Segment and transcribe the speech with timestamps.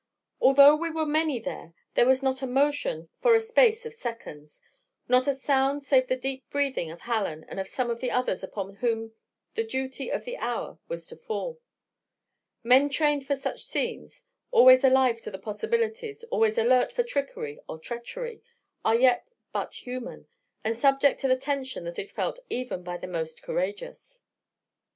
[0.39, 4.59] Although we were many there, there was not a motion for a space of seconds
[5.07, 8.41] not a sound save the deep breathing of Hallen and of some of the others
[8.41, 9.13] upon whom
[9.53, 11.59] the duty of the hour was to fall.
[12.63, 17.77] Men trained for such scenes always alive to the possibilities, always alert for trickery or
[17.77, 18.41] treachery
[18.83, 20.25] are yet but human,
[20.63, 24.23] and subject to the tension that is felt even by the most courageous.